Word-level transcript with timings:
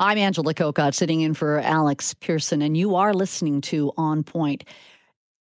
I'm 0.00 0.18
Angela 0.18 0.54
Kokott, 0.54 0.92
sitting 0.92 1.20
in 1.20 1.34
for 1.34 1.60
Alex 1.60 2.14
Pierson, 2.14 2.62
and 2.62 2.76
you 2.76 2.96
are 2.96 3.14
listening 3.14 3.60
to 3.62 3.92
On 3.96 4.24
Point. 4.24 4.64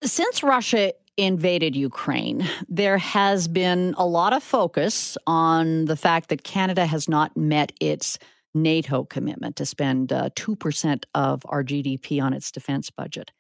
Since 0.04 0.44
Russia 0.44 0.94
invaded 1.18 1.76
Ukraine, 1.76 2.48
there 2.70 3.00
has 3.00 3.48
been 3.48 3.96
a 3.98 4.06
lot 4.06 4.32
of 4.32 4.44
focus 4.44 5.18
on 5.26 5.86
the 5.86 5.96
fact 5.96 6.30
that 6.30 6.44
Canada 6.44 6.86
has 6.86 7.10
not 7.10 7.36
met 7.36 7.72
its 7.82 8.20
NATO 8.54 9.06
commitment 9.06 9.56
to 9.56 9.66
spend 9.66 10.14
uh, 10.14 10.30
2% 10.36 11.04
of 11.16 11.42
our 11.48 11.64
GDP 11.64 12.22
on 12.22 12.34
its 12.34 12.52
defense 12.52 12.92
budget. 12.92 13.32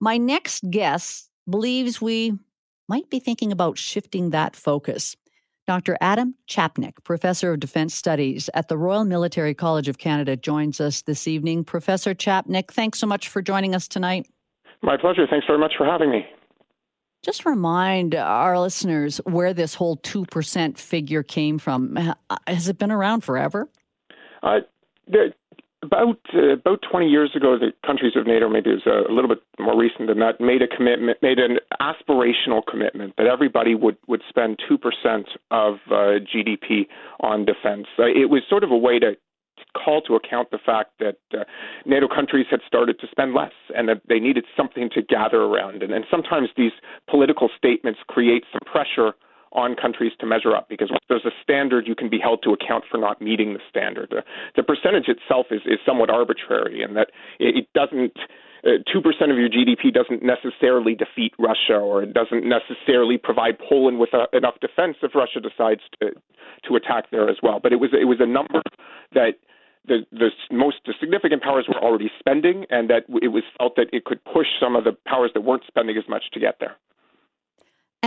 My 0.00 0.16
next 0.16 0.70
guest 0.70 1.28
believes 1.48 2.00
we 2.00 2.32
might 2.88 3.10
be 3.10 3.18
thinking 3.18 3.52
about 3.52 3.76
shifting 3.76 4.30
that 4.30 4.56
focus. 4.56 5.16
Dr. 5.66 5.96
Adam 6.00 6.34
Chapnick, 6.48 7.02
Professor 7.02 7.52
of 7.52 7.60
Defense 7.60 7.94
Studies 7.94 8.48
at 8.54 8.68
the 8.68 8.78
Royal 8.78 9.04
Military 9.04 9.52
College 9.54 9.88
of 9.88 9.98
Canada, 9.98 10.36
joins 10.36 10.80
us 10.80 11.02
this 11.02 11.26
evening. 11.26 11.64
Professor 11.64 12.14
Chapnick, 12.14 12.70
thanks 12.70 12.98
so 12.98 13.06
much 13.06 13.28
for 13.28 13.42
joining 13.42 13.74
us 13.74 13.88
tonight. 13.88 14.28
My 14.82 14.96
pleasure. 14.96 15.26
Thanks 15.28 15.46
very 15.46 15.58
much 15.58 15.72
for 15.76 15.84
having 15.84 16.10
me. 16.10 16.26
Just 17.22 17.44
remind 17.44 18.14
our 18.14 18.58
listeners 18.60 19.18
where 19.24 19.52
this 19.52 19.74
whole 19.74 19.96
2% 19.96 20.78
figure 20.78 21.24
came 21.24 21.58
from. 21.58 21.98
Has 22.46 22.68
it 22.68 22.78
been 22.78 22.92
around 22.92 23.22
forever? 23.22 23.68
Uh, 24.44 24.60
there, 25.08 25.34
about 25.86 26.18
uh, 26.34 26.54
about 26.54 26.80
20 26.90 27.06
years 27.06 27.30
ago, 27.34 27.56
the 27.58 27.72
countries 27.86 28.12
of 28.16 28.26
NATO, 28.26 28.48
maybe 28.48 28.70
it 28.70 28.82
was 28.84 28.86
a, 28.86 29.10
a 29.10 29.12
little 29.14 29.28
bit 29.28 29.42
more 29.58 29.78
recent 29.78 30.08
than 30.08 30.18
that, 30.18 30.40
made 30.40 30.62
a 30.62 30.68
commitment, 30.68 31.18
made 31.22 31.38
an 31.38 31.58
aspirational 31.80 32.62
commitment 32.68 33.14
that 33.16 33.26
everybody 33.26 33.74
would 33.74 33.96
would 34.06 34.22
spend 34.28 34.58
two 34.68 34.78
percent 34.78 35.28
of 35.50 35.74
uh, 35.90 36.18
GDP 36.20 36.86
on 37.20 37.44
defense. 37.44 37.86
Uh, 37.98 38.04
it 38.04 38.30
was 38.30 38.42
sort 38.48 38.64
of 38.64 38.70
a 38.70 38.76
way 38.76 38.98
to 38.98 39.12
call 39.72 40.02
to 40.02 40.14
account 40.14 40.50
the 40.50 40.58
fact 40.64 40.92
that 41.00 41.16
uh, 41.32 41.44
NATO 41.84 42.08
countries 42.08 42.46
had 42.50 42.60
started 42.66 42.98
to 43.00 43.06
spend 43.10 43.34
less 43.34 43.52
and 43.74 43.88
that 43.88 44.02
they 44.08 44.18
needed 44.18 44.44
something 44.56 44.90
to 44.94 45.02
gather 45.02 45.42
around. 45.42 45.82
And, 45.82 45.92
and 45.92 46.04
sometimes 46.10 46.48
these 46.56 46.72
political 47.08 47.48
statements 47.56 48.00
create 48.08 48.44
some 48.52 48.60
pressure 48.70 49.14
on 49.56 49.74
countries 49.74 50.12
to 50.20 50.26
measure 50.26 50.54
up 50.54 50.68
because 50.68 50.90
if 50.90 51.02
there's 51.08 51.24
a 51.24 51.34
standard, 51.42 51.88
you 51.88 51.94
can 51.94 52.08
be 52.08 52.18
held 52.18 52.42
to 52.44 52.52
account 52.52 52.84
for 52.90 52.98
not 52.98 53.20
meeting 53.20 53.54
the 53.54 53.60
standard. 53.68 54.10
The, 54.10 54.22
the 54.54 54.62
percentage 54.62 55.08
itself 55.08 55.46
is, 55.50 55.62
is 55.64 55.78
somewhat 55.84 56.10
arbitrary 56.10 56.82
in 56.82 56.94
that 56.94 57.08
it, 57.40 57.56
it 57.56 57.68
doesn't. 57.74 58.16
Uh, 58.64 58.82
two 58.90 58.98
uh, 58.98 59.02
percent 59.02 59.30
of 59.30 59.38
your 59.38 59.48
GDP 59.48 59.92
doesn't 59.92 60.22
necessarily 60.22 60.94
defeat 60.94 61.32
Russia, 61.38 61.78
or 61.78 62.02
it 62.02 62.12
doesn't 62.12 62.44
necessarily 62.44 63.16
provide 63.16 63.58
Poland 63.58 63.98
with 63.98 64.10
a, 64.12 64.22
uh, 64.22 64.26
enough 64.32 64.54
defense 64.60 64.96
if 65.02 65.14
Russia 65.14 65.40
decides 65.40 65.82
to 66.00 66.10
to 66.68 66.76
attack 66.76 67.10
there 67.10 67.28
as 67.28 67.36
well. 67.42 67.60
But 67.62 67.72
it 67.72 67.76
was 67.76 67.90
it 67.92 68.06
was 68.06 68.18
a 68.20 68.26
number 68.26 68.62
that 69.12 69.38
the, 69.86 70.04
the 70.10 70.30
most 70.50 70.76
the 70.84 70.94
significant 71.00 71.42
powers 71.42 71.66
were 71.68 71.80
already 71.80 72.10
spending, 72.18 72.64
and 72.70 72.90
that 72.90 73.04
it 73.22 73.28
was 73.28 73.44
felt 73.58 73.76
that 73.76 73.88
it 73.92 74.04
could 74.04 74.24
push 74.24 74.48
some 74.60 74.74
of 74.74 74.84
the 74.84 74.96
powers 75.06 75.30
that 75.34 75.42
weren't 75.42 75.64
spending 75.66 75.96
as 75.96 76.04
much 76.08 76.24
to 76.32 76.40
get 76.40 76.56
there. 76.58 76.76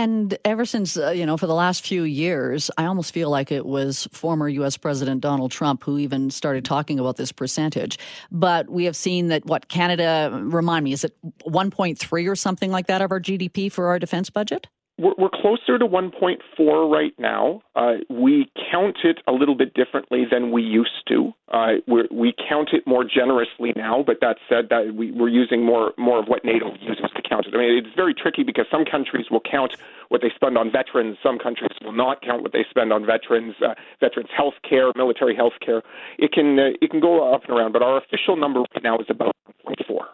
And 0.00 0.38
ever 0.46 0.64
since, 0.64 0.96
uh, 0.96 1.10
you 1.10 1.26
know, 1.26 1.36
for 1.36 1.46
the 1.46 1.54
last 1.54 1.86
few 1.86 2.04
years, 2.04 2.70
I 2.78 2.86
almost 2.86 3.12
feel 3.12 3.28
like 3.28 3.52
it 3.52 3.66
was 3.66 4.08
former 4.12 4.48
U.S. 4.48 4.78
President 4.78 5.20
Donald 5.20 5.50
Trump 5.50 5.84
who 5.84 5.98
even 5.98 6.30
started 6.30 6.64
talking 6.64 6.98
about 6.98 7.18
this 7.18 7.32
percentage. 7.32 7.98
But 8.32 8.70
we 8.70 8.86
have 8.86 8.96
seen 8.96 9.28
that 9.28 9.44
what 9.44 9.68
Canada, 9.68 10.30
remind 10.42 10.84
me, 10.84 10.94
is 10.94 11.04
it 11.04 11.14
1.3 11.46 12.30
or 12.30 12.34
something 12.34 12.70
like 12.70 12.86
that 12.86 13.02
of 13.02 13.12
our 13.12 13.20
GDP 13.20 13.70
for 13.70 13.88
our 13.88 13.98
defense 13.98 14.30
budget? 14.30 14.68
We're, 15.00 15.14
we're 15.16 15.30
closer 15.30 15.78
to 15.78 15.86
1.4 15.86 16.92
right 16.92 17.14
now. 17.18 17.62
Uh, 17.74 17.94
we 18.10 18.50
count 18.70 18.98
it 19.02 19.18
a 19.26 19.32
little 19.32 19.54
bit 19.54 19.72
differently 19.72 20.24
than 20.30 20.52
we 20.52 20.62
used 20.62 21.08
to. 21.08 21.32
Uh, 21.50 21.76
we 21.88 22.34
count 22.48 22.70
it 22.72 22.86
more 22.86 23.02
generously 23.02 23.72
now, 23.74 24.04
but 24.06 24.18
that 24.20 24.36
said, 24.46 24.68
that 24.68 24.94
we, 24.94 25.10
we're 25.10 25.28
using 25.28 25.64
more 25.64 25.92
more 25.96 26.18
of 26.18 26.26
what 26.26 26.44
NATO 26.44 26.72
uses 26.80 27.10
to 27.16 27.22
count 27.28 27.46
it. 27.46 27.54
I 27.54 27.58
mean, 27.58 27.78
it's 27.78 27.96
very 27.96 28.14
tricky 28.14 28.42
because 28.42 28.66
some 28.70 28.84
countries 28.84 29.26
will 29.30 29.40
count 29.40 29.72
what 30.10 30.20
they 30.20 30.30
spend 30.34 30.58
on 30.58 30.70
veterans, 30.70 31.16
some 31.22 31.38
countries 31.38 31.70
will 31.82 31.92
not 31.92 32.20
count 32.20 32.42
what 32.42 32.52
they 32.52 32.64
spend 32.68 32.92
on 32.92 33.06
veterans, 33.06 33.54
uh, 33.64 33.74
veterans 34.00 34.28
health 34.36 34.54
care, 34.68 34.92
military 34.96 35.34
health 35.34 35.54
care. 35.64 35.82
It 36.18 36.32
can 36.32 36.58
uh, 36.58 36.76
it 36.82 36.90
can 36.90 37.00
go 37.00 37.32
up 37.32 37.44
and 37.48 37.56
around, 37.56 37.72
but 37.72 37.82
our 37.82 37.96
official 37.96 38.36
number 38.36 38.60
right 38.60 38.82
now 38.82 38.98
is 38.98 39.06
about 39.08 39.34
1.4. 39.66 40.04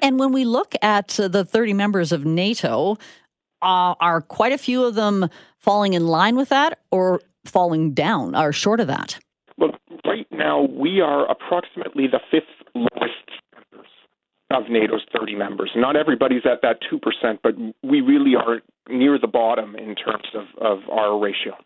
And 0.00 0.18
when 0.18 0.32
we 0.32 0.44
look 0.44 0.74
at 0.82 1.18
uh, 1.18 1.28
the 1.28 1.44
30 1.44 1.72
members 1.72 2.12
of 2.12 2.24
NATO, 2.24 2.98
uh, 3.62 3.94
are 4.00 4.20
quite 4.20 4.52
a 4.52 4.58
few 4.58 4.84
of 4.84 4.94
them 4.94 5.28
falling 5.58 5.94
in 5.94 6.06
line 6.06 6.36
with 6.36 6.48
that 6.50 6.80
or 6.90 7.20
falling 7.44 7.92
down 7.92 8.34
or 8.34 8.52
short 8.52 8.80
of 8.80 8.86
that? 8.86 9.18
Well, 9.58 9.72
right 10.04 10.26
now 10.30 10.62
we 10.62 11.00
are 11.00 11.30
approximately 11.30 12.06
the 12.06 12.20
fifth 12.30 12.44
lowest 12.74 13.14
of 14.50 14.64
NATO's 14.68 15.04
30 15.18 15.34
members. 15.34 15.70
Not 15.74 15.96
everybody's 15.96 16.42
at 16.44 16.62
that 16.62 16.78
2%, 16.92 17.38
but 17.42 17.54
we 17.82 18.00
really 18.00 18.34
are 18.36 18.60
near 18.88 19.18
the 19.18 19.26
bottom 19.26 19.74
in 19.74 19.94
terms 19.94 20.26
of, 20.34 20.44
of 20.60 20.88
our 20.88 21.18
ratio. 21.18 21.56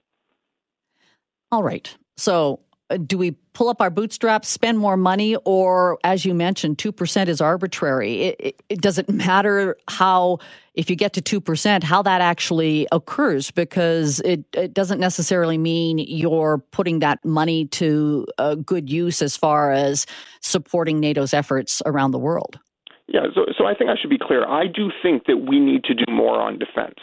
All 1.53 1.63
right. 1.63 1.95
So 2.17 2.61
Uh, 2.91 2.97
do 2.97 3.17
we 3.17 3.31
pull 3.53 3.69
up 3.69 3.81
our 3.81 3.91
bootstraps, 3.91 4.49
spend 4.49 4.79
more 4.79 4.97
money, 4.97 5.37
or 5.45 5.99
as 6.05 6.25
you 6.25 6.35
mentioned, 6.35 6.77
2% 6.79 7.29
is 7.29 7.41
arbitrary? 7.41 8.23
It, 8.23 8.37
it, 8.41 8.63
it 8.69 8.81
doesn't 8.81 9.09
matter 9.27 9.77
how, 9.89 10.39
if 10.75 10.91
you 10.91 10.97
get 10.97 11.13
to 11.15 11.23
2%, 11.41 11.83
how 11.83 12.03
that 12.03 12.21
actually 12.21 12.87
occurs 12.93 13.51
because 13.51 14.21
it, 14.21 14.45
it 14.53 14.75
doesn't 14.75 15.01
necessarily 15.01 15.57
mean 15.57 15.99
you're 15.99 16.59
putting 16.73 16.99
that 16.99 17.25
money 17.25 17.67
to 17.67 18.27
a 18.39 18.57
good 18.57 18.91
use 18.91 19.23
as 19.23 19.37
far 19.37 19.73
as 19.73 20.05
supporting 20.41 21.01
NATO's 21.01 21.33
efforts 21.33 21.81
around 21.87 22.11
the 22.11 22.19
world. 22.19 22.59
Yeah, 23.07 23.23
so, 23.35 23.47
so 23.59 23.67
I 23.67 23.75
think 23.75 23.91
I 23.91 23.95
should 24.01 24.11
be 24.11 24.19
clear. 24.19 24.47
I 24.47 24.67
do 24.67 24.91
think 25.03 25.27
that 25.27 25.39
we 25.39 25.59
need 25.59 25.85
to 25.85 25.95
do 25.95 26.05
more 26.09 26.41
on 26.41 26.59
defense. 26.59 26.99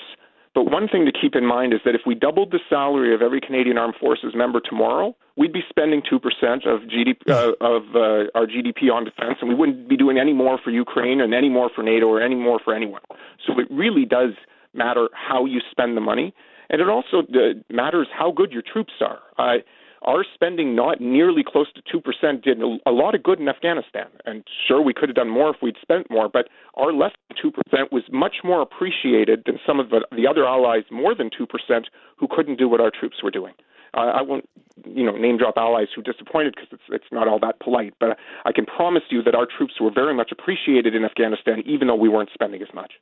But 0.57 0.72
one 0.72 0.88
thing 0.88 1.06
to 1.06 1.12
keep 1.12 1.35
in 1.35 1.45
mind 1.45 1.72
is 1.72 1.81
that 1.85 1.94
if 1.94 2.01
we 2.07 2.16
doubled 2.16 2.50
the 2.50 2.59
salary 2.68 3.13
of 3.13 3.22
every 3.22 3.40
Canadian 3.40 3.78
Armed 3.78 3.94
Forces 4.00 4.34
member 4.34 4.59
tomorrow, 4.59 5.16
we'd 5.35 5.53
be 5.53 5.62
spending 5.69 6.01
two 6.01 6.18
percent 6.18 6.66
of 6.66 6.79
GDP 6.90 7.29
uh, 7.29 7.51
of 7.62 7.84
uh, 7.94 8.34
our 8.34 8.47
GDP 8.47 8.91
on 8.91 9.06
defense, 9.06 9.38
and 9.40 9.50
we 9.50 9.53
wouldn't 9.53 9.88
be 9.88 9.96
doing 9.96 10.17
any 10.17 10.34
more 10.34 10.57
for 10.57 10.72
Ukraine 10.72 11.22
and 11.22 11.35
any 11.35 11.47
more 11.47 11.69
for 11.75 11.84
NATO 11.84 12.07
or 12.07 12.23
any 12.23 12.34
more 12.34 12.59
for 12.66 12.73
anyone. 12.73 13.03
So 13.46 13.59
it 13.59 13.67
really 13.69 14.03
does 14.03 14.31
matter 14.73 15.09
how 15.13 15.46
you 15.46 15.62
spend 15.69 15.96
the 15.96 16.01
money, 16.01 16.34
and 16.72 16.81
it 16.81 16.90
also 16.90 17.19
uh, 17.19 17.53
matters 17.69 18.07
how 18.12 18.31
good 18.31 18.51
your 18.51 18.63
troops 18.63 18.94
are. 19.00 19.19
Uh, 19.38 19.59
our 20.07 20.25
spending 20.34 20.73
not 20.73 21.01
nearly 21.01 21.44
close 21.45 21.68
to 21.73 21.81
2% 21.81 22.41
did 22.41 22.62
a 22.62 22.91
lot 22.91 23.13
of 23.13 23.22
good 23.22 23.40
in 23.40 23.50
Afghanistan. 23.50 24.07
And 24.25 24.44
sure, 24.68 24.81
we 24.81 24.94
could 24.94 25.09
have 25.09 25.18
done 25.18 25.29
more 25.29 25.50
if 25.50 25.57
we'd 25.62 25.75
spent 25.81 26.09
more, 26.09 26.29
but 26.29 26.47
our 26.75 26.94
less 26.94 27.12
than 27.28 27.51
2% 27.51 27.91
was 27.91 28.03
much 28.09 28.38
more 28.44 28.62
appreciated 28.62 29.44
than 29.46 29.59
some 29.67 29.81
of 29.81 29.90
the, 29.90 30.07
the 30.16 30.25
other 30.25 30.46
allies 30.46 30.84
more 30.90 31.13
than 31.13 31.29
2% 31.29 31.84
who 32.16 32.28
couldn't 32.31 32.57
do 32.57 32.69
what 32.69 32.79
our 32.79 32.90
troops 32.90 33.17
were 33.22 33.31
doing. 33.31 33.53
Uh, 33.94 34.12
I 34.16 34.22
won't, 34.22 34.47
you 34.85 35.03
know, 35.03 35.17
name 35.17 35.38
drop 35.38 35.57
allies 35.57 35.88
who 35.94 36.01
disappointed 36.01 36.56
because 36.56 36.69
it's 36.72 36.84
it's 36.90 37.12
not 37.12 37.28
all 37.28 37.40
that 37.40 37.59
polite. 37.59 37.94
But 38.00 38.17
I 38.46 38.52
can 38.52 38.66
promise 38.66 39.03
you 39.09 39.23
that 39.23 39.34
our 39.34 39.46
troops 39.46 39.76
were 39.79 39.91
very 39.91 40.14
much 40.14 40.31
appreciated 40.31 40.93
in 40.93 41.03
Afghanistan, 41.03 41.64
even 41.66 41.87
though 41.87 41.96
we 41.96 42.09
weren't 42.09 42.29
spending 42.34 42.61
as 42.61 42.67
much. 42.73 42.93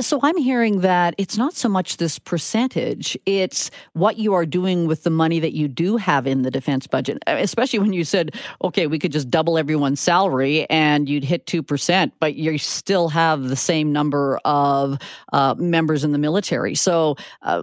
So 0.00 0.18
I'm 0.22 0.38
hearing 0.38 0.80
that 0.80 1.14
it's 1.18 1.36
not 1.36 1.54
so 1.54 1.68
much 1.68 1.98
this 1.98 2.18
percentage, 2.18 3.16
it's 3.26 3.70
what 3.92 4.16
you 4.16 4.32
are 4.32 4.46
doing 4.46 4.86
with 4.86 5.04
the 5.04 5.10
money 5.10 5.38
that 5.38 5.52
you 5.52 5.68
do 5.68 5.98
have 5.98 6.26
in 6.26 6.42
the 6.42 6.50
defense 6.50 6.86
budget, 6.86 7.22
uh, 7.26 7.36
especially 7.38 7.78
when 7.78 7.92
you 7.92 8.02
said, 8.02 8.34
okay, 8.64 8.86
we 8.86 8.98
could 8.98 9.12
just 9.12 9.30
double 9.30 9.58
everyone's 9.58 10.00
salary 10.00 10.68
and 10.70 11.08
you'd 11.08 11.24
hit 11.24 11.46
2%, 11.46 12.10
but 12.20 12.34
you 12.36 12.56
still 12.56 13.08
have 13.08 13.44
the 13.44 13.56
same 13.56 13.92
number 13.92 14.40
of 14.46 14.98
uh, 15.32 15.54
members 15.58 16.04
in 16.04 16.12
the 16.12 16.18
military. 16.18 16.74
So, 16.74 17.16
uh, 17.42 17.62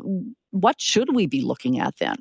what 0.51 0.79
should 0.79 1.13
we 1.13 1.25
be 1.25 1.41
looking 1.41 1.79
at 1.79 1.97
then? 1.97 2.15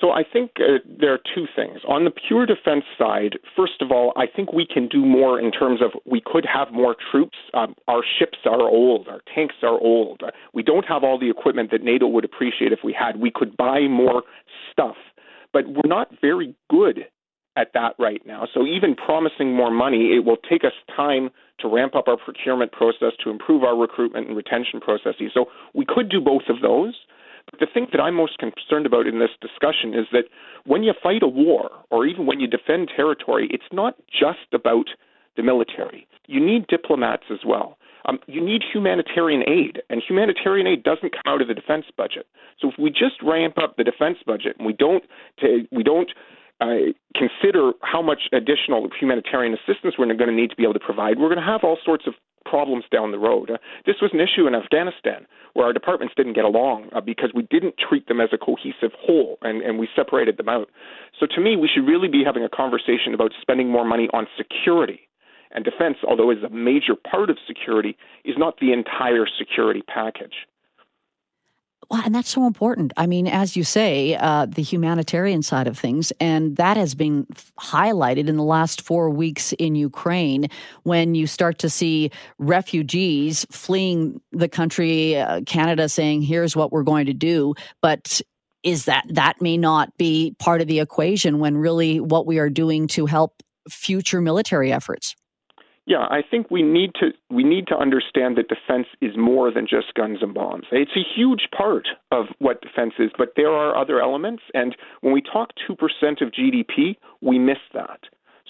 So 0.00 0.10
I 0.10 0.22
think 0.22 0.52
uh, 0.60 0.78
there 0.86 1.12
are 1.12 1.18
two 1.34 1.46
things. 1.56 1.80
On 1.88 2.04
the 2.04 2.10
pure 2.10 2.46
defense 2.46 2.84
side, 2.96 3.36
first 3.56 3.80
of 3.80 3.90
all, 3.90 4.12
I 4.16 4.26
think 4.26 4.52
we 4.52 4.64
can 4.64 4.86
do 4.86 5.04
more 5.04 5.40
in 5.40 5.50
terms 5.50 5.80
of 5.82 5.90
we 6.06 6.22
could 6.24 6.46
have 6.46 6.72
more 6.72 6.94
troops. 7.10 7.36
Um, 7.52 7.74
our 7.88 8.02
ships 8.18 8.38
are 8.44 8.62
old, 8.62 9.08
our 9.08 9.20
tanks 9.34 9.56
are 9.62 9.78
old. 9.78 10.22
Uh, 10.22 10.30
we 10.54 10.62
don't 10.62 10.86
have 10.86 11.02
all 11.02 11.18
the 11.18 11.28
equipment 11.28 11.72
that 11.72 11.82
NATO 11.82 12.06
would 12.06 12.24
appreciate 12.24 12.72
if 12.72 12.80
we 12.84 12.92
had. 12.92 13.20
We 13.20 13.32
could 13.34 13.56
buy 13.56 13.88
more 13.88 14.22
stuff, 14.70 14.96
but 15.52 15.64
we're 15.66 15.88
not 15.88 16.08
very 16.20 16.54
good 16.70 17.06
at 17.56 17.72
that 17.74 17.94
right 17.98 18.24
now. 18.24 18.46
So 18.54 18.64
even 18.64 18.94
promising 18.94 19.52
more 19.52 19.72
money, 19.72 20.12
it 20.14 20.24
will 20.24 20.36
take 20.48 20.62
us 20.62 20.72
time 20.94 21.30
to 21.58 21.68
ramp 21.68 21.96
up 21.96 22.06
our 22.06 22.16
procurement 22.16 22.70
process, 22.70 23.12
to 23.24 23.30
improve 23.30 23.64
our 23.64 23.76
recruitment 23.76 24.28
and 24.28 24.36
retention 24.36 24.80
processes. 24.80 25.32
So 25.34 25.46
we 25.74 25.84
could 25.84 26.08
do 26.08 26.20
both 26.20 26.42
of 26.48 26.62
those. 26.62 26.94
But 27.50 27.60
the 27.60 27.66
thing 27.72 27.86
that 27.92 28.00
I'm 28.00 28.14
most 28.14 28.38
concerned 28.38 28.86
about 28.86 29.06
in 29.06 29.18
this 29.18 29.30
discussion 29.40 29.94
is 29.94 30.06
that 30.12 30.24
when 30.64 30.82
you 30.82 30.92
fight 31.02 31.22
a 31.22 31.28
war, 31.28 31.70
or 31.90 32.06
even 32.06 32.26
when 32.26 32.40
you 32.40 32.46
defend 32.46 32.90
territory, 32.94 33.48
it's 33.50 33.70
not 33.72 33.94
just 34.10 34.52
about 34.52 34.86
the 35.36 35.42
military. 35.42 36.06
You 36.26 36.44
need 36.44 36.66
diplomats 36.66 37.24
as 37.30 37.38
well. 37.46 37.78
Um, 38.04 38.18
you 38.26 38.44
need 38.44 38.62
humanitarian 38.72 39.42
aid, 39.48 39.82
and 39.90 40.02
humanitarian 40.06 40.66
aid 40.66 40.82
doesn't 40.82 41.12
come 41.12 41.26
out 41.26 41.42
of 41.42 41.48
the 41.48 41.54
defense 41.54 41.86
budget. 41.96 42.26
So 42.60 42.68
if 42.68 42.74
we 42.78 42.90
just 42.90 43.22
ramp 43.22 43.56
up 43.62 43.76
the 43.76 43.84
defense 43.84 44.18
budget 44.26 44.56
and 44.58 44.66
we 44.66 44.72
don't, 44.72 45.04
t- 45.40 45.68
we 45.70 45.82
don't 45.82 46.10
uh, 46.60 46.92
consider 47.14 47.72
how 47.82 48.02
much 48.02 48.22
additional 48.32 48.88
humanitarian 48.98 49.54
assistance 49.54 49.94
we're 49.98 50.06
going 50.06 50.30
to 50.30 50.34
need 50.34 50.50
to 50.50 50.56
be 50.56 50.64
able 50.64 50.74
to 50.74 50.80
provide, 50.80 51.18
we're 51.18 51.28
going 51.28 51.44
to 51.44 51.52
have 51.52 51.64
all 51.64 51.78
sorts 51.84 52.06
of 52.06 52.14
problems 52.48 52.84
down 52.90 53.10
the 53.10 53.18
road. 53.18 53.50
Uh, 53.50 53.58
this 53.86 53.96
was 54.00 54.10
an 54.12 54.20
issue 54.20 54.46
in 54.46 54.54
Afghanistan 54.54 55.26
where 55.54 55.66
our 55.66 55.72
departments 55.72 56.14
didn't 56.16 56.34
get 56.34 56.44
along 56.44 56.88
uh, 56.94 57.00
because 57.00 57.30
we 57.34 57.42
didn't 57.50 57.74
treat 57.78 58.06
them 58.08 58.20
as 58.20 58.30
a 58.32 58.38
cohesive 58.38 58.92
whole 58.98 59.38
and, 59.42 59.62
and 59.62 59.78
we 59.78 59.88
separated 59.94 60.36
them 60.36 60.48
out. 60.48 60.68
So 61.18 61.26
to 61.26 61.40
me, 61.40 61.56
we 61.56 61.68
should 61.72 61.86
really 61.86 62.08
be 62.08 62.22
having 62.24 62.44
a 62.44 62.48
conversation 62.48 63.14
about 63.14 63.32
spending 63.40 63.70
more 63.70 63.84
money 63.84 64.08
on 64.12 64.26
security. 64.36 65.00
And 65.50 65.64
defense, 65.64 65.96
although 66.06 66.30
is 66.30 66.42
a 66.44 66.50
major 66.50 66.94
part 66.94 67.30
of 67.30 67.38
security, 67.46 67.96
is 68.24 68.36
not 68.36 68.60
the 68.60 68.72
entire 68.72 69.26
security 69.38 69.82
package. 69.82 70.46
Well, 71.90 72.02
and 72.04 72.14
that's 72.14 72.28
so 72.28 72.46
important. 72.46 72.92
I 72.98 73.06
mean, 73.06 73.26
as 73.26 73.56
you 73.56 73.64
say, 73.64 74.14
uh, 74.16 74.46
the 74.46 74.62
humanitarian 74.62 75.42
side 75.42 75.66
of 75.66 75.78
things, 75.78 76.12
and 76.20 76.56
that 76.56 76.76
has 76.76 76.94
been 76.94 77.26
highlighted 77.58 78.28
in 78.28 78.36
the 78.36 78.42
last 78.42 78.82
four 78.82 79.08
weeks 79.08 79.52
in 79.54 79.74
Ukraine 79.74 80.48
when 80.82 81.14
you 81.14 81.26
start 81.26 81.58
to 81.60 81.70
see 81.70 82.10
refugees 82.38 83.46
fleeing 83.50 84.20
the 84.32 84.48
country, 84.48 85.16
uh, 85.16 85.40
Canada 85.46 85.88
saying, 85.88 86.22
here's 86.22 86.54
what 86.54 86.72
we're 86.72 86.82
going 86.82 87.06
to 87.06 87.14
do. 87.14 87.54
But 87.80 88.20
is 88.62 88.84
that 88.84 89.04
that 89.08 89.40
may 89.40 89.56
not 89.56 89.96
be 89.96 90.34
part 90.38 90.60
of 90.60 90.66
the 90.66 90.80
equation 90.80 91.38
when 91.38 91.56
really 91.56 92.00
what 92.00 92.26
we 92.26 92.38
are 92.38 92.50
doing 92.50 92.86
to 92.88 93.06
help 93.06 93.42
future 93.70 94.20
military 94.20 94.72
efforts? 94.72 95.14
Yeah, 95.88 96.04
I 96.10 96.20
think 96.20 96.50
we 96.50 96.60
need 96.62 96.90
to 97.00 97.12
we 97.30 97.42
need 97.42 97.66
to 97.68 97.74
understand 97.74 98.36
that 98.36 98.48
defense 98.48 98.88
is 99.00 99.16
more 99.16 99.50
than 99.50 99.66
just 99.66 99.94
guns 99.94 100.18
and 100.20 100.34
bombs. 100.34 100.66
It's 100.70 100.94
a 100.94 101.02
huge 101.16 101.48
part 101.56 101.88
of 102.12 102.26
what 102.40 102.60
defense 102.60 102.92
is, 102.98 103.10
but 103.16 103.32
there 103.36 103.50
are 103.50 103.74
other 103.74 103.98
elements 103.98 104.42
and 104.52 104.76
when 105.00 105.14
we 105.14 105.22
talk 105.22 105.52
2% 105.66 105.78
of 106.20 106.30
GDP, 106.30 106.96
we 107.22 107.38
miss 107.38 107.56
that. 107.72 108.00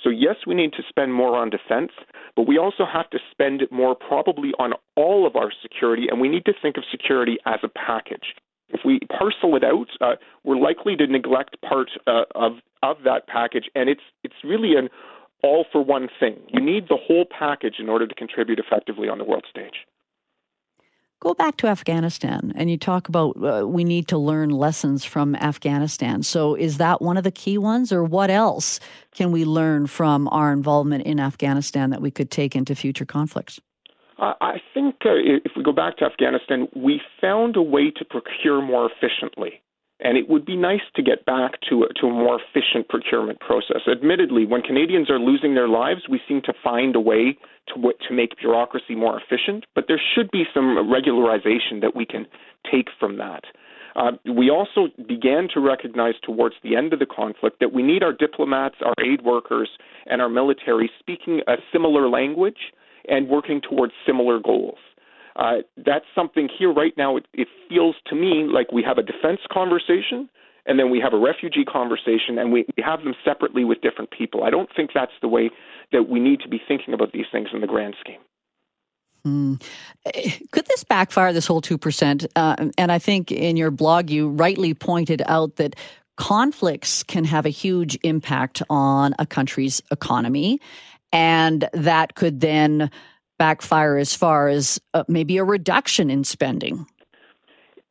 So 0.02 0.10
yes, 0.10 0.34
we 0.48 0.56
need 0.56 0.72
to 0.72 0.82
spend 0.88 1.14
more 1.14 1.36
on 1.36 1.48
defense, 1.48 1.92
but 2.34 2.48
we 2.48 2.58
also 2.58 2.84
have 2.92 3.08
to 3.10 3.20
spend 3.30 3.62
more 3.70 3.94
probably 3.94 4.50
on 4.58 4.72
all 4.96 5.24
of 5.24 5.36
our 5.36 5.52
security 5.62 6.08
and 6.10 6.20
we 6.20 6.28
need 6.28 6.44
to 6.46 6.54
think 6.60 6.76
of 6.76 6.82
security 6.90 7.36
as 7.46 7.60
a 7.62 7.68
package. 7.68 8.34
If 8.70 8.80
we 8.84 8.98
parcel 9.16 9.54
it 9.54 9.62
out, 9.62 9.86
uh, 10.00 10.16
we're 10.42 10.58
likely 10.58 10.96
to 10.96 11.06
neglect 11.06 11.56
part 11.62 11.90
uh, 12.08 12.24
of 12.34 12.54
of 12.82 12.96
that 13.04 13.28
package 13.28 13.70
and 13.76 13.88
it's 13.88 14.02
it's 14.24 14.42
really 14.42 14.74
an 14.74 14.88
all 15.42 15.64
for 15.70 15.82
one 15.82 16.08
thing. 16.20 16.36
You 16.48 16.60
need 16.60 16.88
the 16.88 16.96
whole 16.96 17.24
package 17.26 17.76
in 17.78 17.88
order 17.88 18.06
to 18.06 18.14
contribute 18.14 18.58
effectively 18.58 19.08
on 19.08 19.18
the 19.18 19.24
world 19.24 19.44
stage. 19.48 19.86
Go 21.20 21.34
back 21.34 21.56
to 21.56 21.66
Afghanistan 21.66 22.52
and 22.54 22.70
you 22.70 22.78
talk 22.78 23.08
about 23.08 23.36
uh, 23.42 23.66
we 23.66 23.82
need 23.82 24.06
to 24.08 24.18
learn 24.18 24.50
lessons 24.50 25.04
from 25.04 25.34
Afghanistan. 25.34 26.22
So, 26.22 26.54
is 26.54 26.78
that 26.78 27.02
one 27.02 27.16
of 27.16 27.24
the 27.24 27.32
key 27.32 27.58
ones, 27.58 27.92
or 27.92 28.04
what 28.04 28.30
else 28.30 28.78
can 29.12 29.32
we 29.32 29.44
learn 29.44 29.88
from 29.88 30.28
our 30.28 30.52
involvement 30.52 31.04
in 31.06 31.18
Afghanistan 31.18 31.90
that 31.90 32.00
we 32.00 32.12
could 32.12 32.30
take 32.30 32.54
into 32.54 32.76
future 32.76 33.04
conflicts? 33.04 33.58
Uh, 34.20 34.34
I 34.40 34.60
think 34.72 34.96
uh, 35.04 35.10
if 35.14 35.52
we 35.56 35.64
go 35.64 35.72
back 35.72 35.96
to 35.98 36.04
Afghanistan, 36.04 36.68
we 36.76 37.00
found 37.20 37.56
a 37.56 37.62
way 37.62 37.90
to 37.90 38.04
procure 38.04 38.62
more 38.62 38.88
efficiently. 38.88 39.60
And 40.00 40.16
it 40.16 40.28
would 40.28 40.46
be 40.46 40.56
nice 40.56 40.86
to 40.94 41.02
get 41.02 41.26
back 41.26 41.54
to 41.68 41.82
a, 41.82 41.92
to 42.00 42.06
a 42.06 42.12
more 42.12 42.38
efficient 42.40 42.88
procurement 42.88 43.40
process. 43.40 43.82
Admittedly, 43.90 44.46
when 44.46 44.62
Canadians 44.62 45.10
are 45.10 45.18
losing 45.18 45.54
their 45.54 45.68
lives, 45.68 46.02
we 46.08 46.20
seem 46.28 46.40
to 46.42 46.52
find 46.62 46.94
a 46.94 47.00
way 47.00 47.36
to 47.74 47.92
to 48.08 48.14
make 48.14 48.38
bureaucracy 48.38 48.94
more 48.94 49.20
efficient. 49.20 49.64
But 49.74 49.84
there 49.88 50.00
should 50.14 50.30
be 50.30 50.44
some 50.54 50.76
regularization 50.88 51.80
that 51.80 51.96
we 51.96 52.06
can 52.06 52.26
take 52.70 52.86
from 52.98 53.18
that. 53.18 53.44
Uh, 53.96 54.12
we 54.32 54.48
also 54.48 54.88
began 55.08 55.48
to 55.52 55.60
recognize 55.60 56.14
towards 56.22 56.54
the 56.62 56.76
end 56.76 56.92
of 56.92 57.00
the 57.00 57.06
conflict 57.06 57.58
that 57.58 57.72
we 57.72 57.82
need 57.82 58.02
our 58.04 58.12
diplomats, 58.12 58.76
our 58.84 58.94
aid 59.04 59.22
workers, 59.22 59.68
and 60.06 60.22
our 60.22 60.28
military 60.28 60.88
speaking 61.00 61.40
a 61.48 61.54
similar 61.72 62.08
language 62.08 62.72
and 63.08 63.28
working 63.28 63.60
towards 63.60 63.92
similar 64.06 64.38
goals. 64.38 64.78
Uh, 65.38 65.58
that's 65.76 66.04
something 66.16 66.48
here 66.58 66.72
right 66.72 66.92
now. 66.96 67.16
It, 67.16 67.26
it 67.32 67.48
feels 67.68 67.94
to 68.06 68.16
me 68.16 68.48
like 68.52 68.72
we 68.72 68.82
have 68.82 68.98
a 68.98 69.02
defense 69.02 69.40
conversation 69.50 70.28
and 70.66 70.78
then 70.78 70.90
we 70.90 70.98
have 71.00 71.14
a 71.14 71.18
refugee 71.18 71.64
conversation 71.64 72.38
and 72.38 72.52
we, 72.52 72.66
we 72.76 72.82
have 72.82 73.04
them 73.04 73.14
separately 73.24 73.64
with 73.64 73.80
different 73.80 74.10
people. 74.10 74.42
I 74.42 74.50
don't 74.50 74.68
think 74.74 74.90
that's 74.92 75.12
the 75.22 75.28
way 75.28 75.50
that 75.92 76.08
we 76.08 76.18
need 76.18 76.40
to 76.40 76.48
be 76.48 76.60
thinking 76.66 76.92
about 76.92 77.12
these 77.12 77.26
things 77.30 77.48
in 77.54 77.60
the 77.60 77.68
grand 77.68 77.94
scheme. 78.00 78.18
Hmm. 79.24 79.54
Could 80.52 80.66
this 80.66 80.84
backfire, 80.84 81.32
this 81.32 81.46
whole 81.46 81.62
2%? 81.62 82.26
Uh, 82.34 82.70
and 82.76 82.90
I 82.92 82.98
think 82.98 83.30
in 83.30 83.56
your 83.56 83.70
blog, 83.70 84.10
you 84.10 84.28
rightly 84.28 84.74
pointed 84.74 85.22
out 85.26 85.56
that 85.56 85.76
conflicts 86.16 87.04
can 87.04 87.24
have 87.24 87.46
a 87.46 87.50
huge 87.50 87.96
impact 88.02 88.60
on 88.68 89.14
a 89.18 89.26
country's 89.26 89.80
economy. 89.92 90.60
And 91.12 91.68
that 91.72 92.16
could 92.16 92.40
then 92.40 92.90
backfire 93.38 93.96
as 93.96 94.14
far 94.14 94.48
as 94.48 94.80
uh, 94.94 95.04
maybe 95.08 95.38
a 95.38 95.44
reduction 95.44 96.10
in 96.10 96.24
spending. 96.24 96.86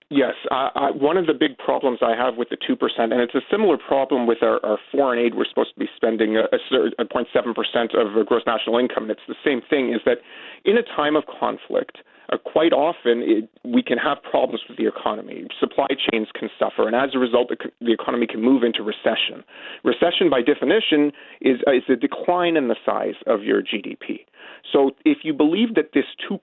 Yes, 0.10 0.36
uh, 0.50 0.70
I, 0.74 0.92
one 0.92 1.18
of 1.18 1.28
the 1.28 1.34
big 1.34 1.58
problems 1.58 2.00
I 2.02 2.16
have 2.16 2.38
with 2.38 2.48
the 2.48 2.56
two 2.56 2.78
percent, 2.78 3.12
and 3.12 3.20
it's 3.20 3.36
a 3.36 3.44
similar 3.52 3.78
problem 3.78 4.26
with 4.26 4.42
our, 4.42 4.64
our 4.66 4.78
foreign 4.90 5.20
aid. 5.20 5.36
We're 5.36 5.50
supposed 5.50 5.74
to 5.74 5.80
be 5.80 5.90
spending 5.98 6.38
a, 6.38 6.44
a 6.56 7.04
0.7 7.04 7.28
percent 7.54 7.92
of 7.94 8.26
gross 8.26 8.44
national 8.48 8.78
income, 8.78 9.04
and 9.04 9.12
it's 9.12 9.28
the 9.28 9.36
same 9.44 9.62
thing. 9.70 9.94
Is 9.94 10.00
that 10.06 10.20
in 10.64 10.78
a 10.78 10.84
time 10.84 11.18
of 11.18 11.26
conflict, 11.28 11.98
uh, 12.32 12.38
quite 12.38 12.72
often 12.72 13.20
it, 13.20 13.50
we 13.66 13.84
can 13.84 13.98
have 13.98 14.24
problems 14.24 14.62
with 14.70 14.78
the 14.78 14.88
economy. 14.88 15.46
Supply 15.60 15.88
chains 16.10 16.30
can 16.34 16.50
suffer, 16.58 16.88
and 16.88 16.96
as 16.96 17.10
a 17.14 17.20
result, 17.20 17.50
the, 17.50 17.58
the 17.82 17.92
economy 17.92 18.28
can 18.28 18.42
move 18.42 18.64
into 18.64 18.84
recession. 18.84 19.44
Recession, 19.84 20.30
by 20.30 20.42
definition, 20.42 21.12
is, 21.42 21.60
uh, 21.68 21.76
is 21.76 21.84
a 21.90 21.98
decline 21.98 22.56
in 22.56 22.70
the 22.70 22.78
size 22.86 23.20
of 23.28 23.44
your 23.44 23.62
GDP. 23.62 24.24
So 24.72 24.92
if 25.06 25.20
you 25.24 25.34
believe 25.34 25.76
that 25.76 25.92
this 25.94 26.06
2% 26.30 26.40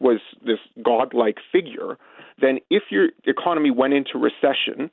was 0.00 0.20
this 0.44 0.58
godlike 0.82 1.38
figure, 1.52 1.98
then 2.40 2.58
if 2.70 2.84
your 2.90 3.08
economy 3.24 3.70
went 3.70 3.94
into 3.94 4.18
recession, 4.18 4.90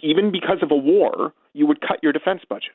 even 0.00 0.32
because 0.32 0.58
of 0.62 0.70
a 0.70 0.76
war, 0.76 1.32
you 1.52 1.66
would 1.66 1.80
cut 1.80 2.02
your 2.02 2.12
defense 2.12 2.42
budget 2.48 2.72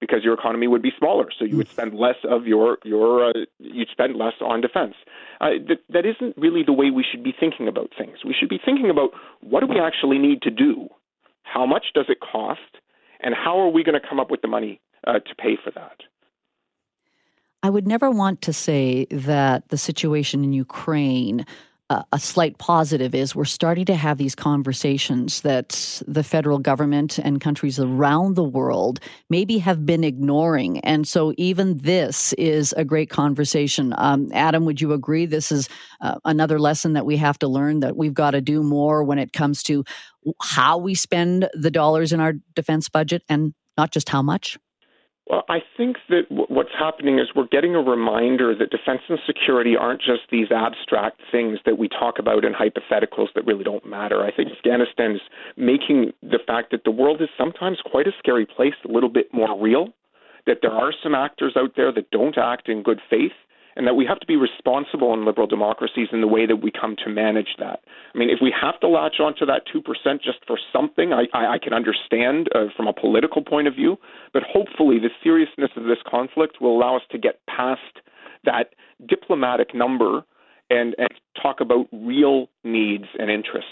because 0.00 0.24
your 0.24 0.34
economy 0.34 0.66
would 0.66 0.82
be 0.82 0.90
smaller. 0.98 1.26
So 1.38 1.44
you 1.44 1.56
would 1.56 1.68
spend 1.68 1.94
less 1.94 2.16
of 2.24 2.46
your 2.46 2.78
your 2.84 3.30
uh, 3.30 3.32
you'd 3.58 3.88
spend 3.88 4.16
less 4.16 4.34
on 4.40 4.60
defense. 4.60 4.94
Uh, 5.40 5.50
that 5.68 5.78
that 5.90 6.04
isn't 6.04 6.36
really 6.36 6.62
the 6.64 6.72
way 6.72 6.90
we 6.90 7.04
should 7.08 7.22
be 7.22 7.32
thinking 7.38 7.68
about 7.68 7.90
things. 7.96 8.18
We 8.24 8.34
should 8.38 8.48
be 8.48 8.60
thinking 8.62 8.90
about 8.90 9.10
what 9.40 9.60
do 9.60 9.66
we 9.66 9.78
actually 9.78 10.18
need 10.18 10.42
to 10.42 10.50
do, 10.50 10.88
how 11.44 11.66
much 11.66 11.86
does 11.94 12.06
it 12.08 12.18
cost, 12.20 12.60
and 13.20 13.34
how 13.34 13.60
are 13.60 13.68
we 13.68 13.84
going 13.84 13.98
to 13.98 14.06
come 14.06 14.18
up 14.18 14.30
with 14.30 14.42
the 14.42 14.48
money 14.48 14.80
uh, 15.06 15.20
to 15.20 15.34
pay 15.36 15.56
for 15.62 15.70
that. 15.70 16.00
I 17.62 17.70
would 17.70 17.86
never 17.86 18.10
want 18.10 18.42
to 18.42 18.52
say 18.52 19.06
that 19.10 19.68
the 19.68 19.78
situation 19.78 20.42
in 20.42 20.52
Ukraine, 20.52 21.46
uh, 21.90 22.02
a 22.10 22.18
slight 22.18 22.58
positive 22.58 23.14
is 23.14 23.36
we're 23.36 23.44
starting 23.44 23.84
to 23.84 23.94
have 23.94 24.18
these 24.18 24.34
conversations 24.34 25.42
that 25.42 26.02
the 26.08 26.24
federal 26.24 26.58
government 26.58 27.18
and 27.18 27.40
countries 27.40 27.78
around 27.78 28.34
the 28.34 28.42
world 28.42 28.98
maybe 29.30 29.58
have 29.58 29.86
been 29.86 30.02
ignoring. 30.02 30.80
And 30.80 31.06
so 31.06 31.34
even 31.36 31.76
this 31.78 32.32
is 32.32 32.72
a 32.76 32.84
great 32.84 33.10
conversation. 33.10 33.94
Um, 33.96 34.28
Adam, 34.32 34.64
would 34.64 34.80
you 34.80 34.92
agree? 34.92 35.26
This 35.26 35.52
is 35.52 35.68
uh, 36.00 36.16
another 36.24 36.58
lesson 36.58 36.94
that 36.94 37.06
we 37.06 37.16
have 37.18 37.38
to 37.40 37.48
learn 37.48 37.78
that 37.80 37.96
we've 37.96 38.14
got 38.14 38.32
to 38.32 38.40
do 38.40 38.64
more 38.64 39.04
when 39.04 39.18
it 39.20 39.32
comes 39.32 39.62
to 39.64 39.84
how 40.40 40.78
we 40.78 40.96
spend 40.96 41.48
the 41.54 41.70
dollars 41.70 42.12
in 42.12 42.18
our 42.18 42.32
defense 42.54 42.88
budget 42.88 43.22
and 43.28 43.54
not 43.78 43.92
just 43.92 44.08
how 44.08 44.22
much? 44.22 44.58
Well, 45.28 45.44
I 45.48 45.58
think 45.76 45.96
that 46.08 46.28
w- 46.28 46.46
what's 46.48 46.74
happening 46.78 47.18
is 47.18 47.28
we're 47.34 47.46
getting 47.46 47.74
a 47.74 47.80
reminder 47.80 48.54
that 48.54 48.70
defense 48.70 49.02
and 49.08 49.18
security 49.26 49.76
aren't 49.76 50.00
just 50.00 50.22
these 50.30 50.50
abstract 50.50 51.20
things 51.30 51.58
that 51.64 51.78
we 51.78 51.88
talk 51.88 52.18
about 52.18 52.44
in 52.44 52.52
hypotheticals 52.52 53.28
that 53.34 53.46
really 53.46 53.64
don't 53.64 53.86
matter. 53.86 54.24
I 54.24 54.32
think 54.32 54.50
Afghanistan 54.50 55.12
is 55.12 55.20
making 55.56 56.12
the 56.22 56.40
fact 56.44 56.70
that 56.72 56.84
the 56.84 56.90
world 56.90 57.22
is 57.22 57.28
sometimes 57.38 57.78
quite 57.84 58.06
a 58.06 58.12
scary 58.18 58.46
place 58.46 58.74
a 58.84 58.92
little 58.92 59.08
bit 59.08 59.32
more 59.32 59.58
real, 59.60 59.88
that 60.46 60.58
there 60.60 60.72
are 60.72 60.92
some 61.02 61.14
actors 61.14 61.54
out 61.56 61.72
there 61.76 61.92
that 61.92 62.10
don't 62.10 62.36
act 62.36 62.68
in 62.68 62.82
good 62.82 63.00
faith, 63.08 63.32
and 63.76 63.86
that 63.86 63.94
we 63.94 64.04
have 64.06 64.20
to 64.20 64.26
be 64.26 64.36
responsible 64.36 65.14
in 65.14 65.24
liberal 65.24 65.46
democracies 65.46 66.08
in 66.12 66.20
the 66.20 66.26
way 66.26 66.46
that 66.46 66.56
we 66.56 66.70
come 66.70 66.96
to 67.04 67.10
manage 67.10 67.56
that. 67.58 67.80
I 68.14 68.18
mean, 68.18 68.30
if 68.30 68.38
we 68.42 68.54
have 68.60 68.78
to 68.80 68.88
latch 68.88 69.20
onto 69.20 69.46
that 69.46 69.62
2% 69.74 69.82
just 70.22 70.38
for 70.46 70.58
something, 70.72 71.12
I, 71.12 71.24
I, 71.32 71.54
I 71.54 71.58
can 71.58 71.72
understand 71.72 72.48
uh, 72.54 72.66
from 72.76 72.86
a 72.86 72.92
political 72.92 73.42
point 73.42 73.68
of 73.68 73.74
view, 73.74 73.96
but 74.32 74.42
hopefully 74.42 74.98
the 74.98 75.10
seriousness 75.22 75.70
of 75.76 75.84
this 75.84 75.98
conflict 76.08 76.60
will 76.60 76.76
allow 76.76 76.96
us 76.96 77.02
to 77.10 77.18
get 77.18 77.40
past 77.46 78.00
that 78.44 78.74
diplomatic 79.08 79.74
number 79.74 80.24
and, 80.70 80.94
and 80.98 81.08
talk 81.40 81.60
about 81.60 81.86
real 81.92 82.48
needs 82.64 83.06
and 83.18 83.30
interests. 83.30 83.70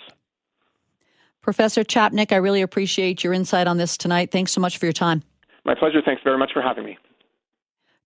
Professor 1.42 1.82
Chapnick, 1.82 2.32
I 2.32 2.36
really 2.36 2.60
appreciate 2.60 3.24
your 3.24 3.32
insight 3.32 3.66
on 3.66 3.78
this 3.78 3.96
tonight. 3.96 4.30
Thanks 4.30 4.52
so 4.52 4.60
much 4.60 4.76
for 4.78 4.86
your 4.86 4.92
time. 4.92 5.22
My 5.64 5.74
pleasure. 5.74 6.02
Thanks 6.04 6.22
very 6.22 6.38
much 6.38 6.52
for 6.52 6.62
having 6.62 6.84
me. 6.84 6.98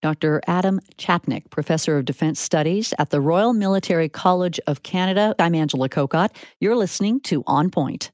Dr. 0.04 0.42
Adam 0.46 0.80
Chapnick, 0.99 1.49
Professor 1.49 1.96
of 1.96 2.04
Defense 2.04 2.38
Studies 2.38 2.92
at 2.99 3.08
the 3.08 3.23
Royal 3.23 3.54
Military 3.54 4.11
College 4.11 4.61
of 4.66 4.82
Canada. 4.82 5.34
I'm 5.38 5.54
Angela 5.54 5.88
Kokott. 5.88 6.28
You're 6.61 6.76
listening 6.76 7.20
to 7.20 7.42
On 7.46 7.70
Point. 7.70 8.11